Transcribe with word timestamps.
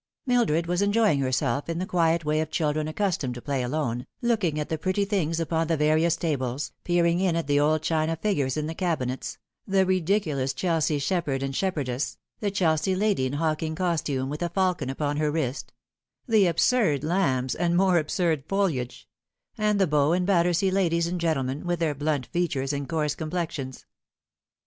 Mildred 0.25 0.65
was 0.65 0.81
enjoying 0.81 1.19
herself 1.19 1.69
in 1.69 1.77
the 1.77 1.85
quiet 1.85 2.25
way 2.25 2.41
of 2.41 2.49
children 2.49 2.87
accustomed 2.87 3.35
to 3.35 3.41
play 3.43 3.61
alone, 3.61 4.07
looking 4.19 4.59
at 4.59 4.67
the 4.67 4.79
pretty 4.79 5.05
things 5.05 5.39
upon 5.39 5.67
the 5.67 5.77
various 5.77 6.15
tables, 6.15 6.71
peering 6.83 7.19
in 7.19 7.35
at 7.35 7.45
the 7.45 7.59
old 7.59 7.83
china 7.83 8.15
figures 8.15 8.57
in 8.57 8.65
the 8.65 8.73
cabinets 8.73 9.37
tho 9.67 9.83
ridiculous 9.83 10.53
Chelsea 10.55 10.97
shepherd 10.97 11.43
and 11.43 11.55
shepherdess; 11.55 12.17
the 12.39 12.49
Chelsea 12.49 12.95
lady 12.95 13.27
in 13.27 13.33
hawking 13.33 13.75
costume, 13.75 14.27
with 14.27 14.41
a 14.41 14.49
falcon 14.49 14.89
upon 14.89 15.17
her 15.17 15.29
wrist; 15.29 15.71
the 16.27 16.47
absurd 16.47 17.03
lambs, 17.03 17.53
and 17.53 17.77
more 17.77 17.99
absurd 17.99 18.43
foliage; 18.47 19.07
and 19.55 19.79
the 19.79 19.85
Bow 19.85 20.13
and 20.13 20.25
Battersea 20.25 20.71
ladies 20.71 21.05
and 21.05 21.21
gentlemen, 21.21 21.63
with 21.63 21.77
their 21.77 21.93
blunt 21.93 22.25
features 22.25 22.73
and 22.73 22.89
coarse 22.89 23.13
com 23.13 23.29
plexions. 23.29 23.85